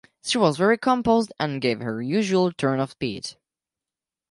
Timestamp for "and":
1.39-1.61